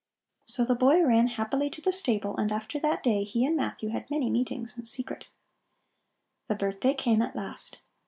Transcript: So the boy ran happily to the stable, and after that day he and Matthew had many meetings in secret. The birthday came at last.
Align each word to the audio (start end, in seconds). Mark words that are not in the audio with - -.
So 0.45 0.65
the 0.65 0.73
boy 0.73 1.03
ran 1.03 1.27
happily 1.27 1.69
to 1.69 1.79
the 1.79 1.91
stable, 1.91 2.35
and 2.35 2.51
after 2.51 2.79
that 2.79 3.03
day 3.03 3.23
he 3.23 3.45
and 3.45 3.55
Matthew 3.55 3.89
had 3.89 4.09
many 4.09 4.31
meetings 4.31 4.75
in 4.75 4.83
secret. 4.85 5.27
The 6.47 6.55
birthday 6.55 6.95
came 6.95 7.21
at 7.21 7.35
last. 7.35 7.77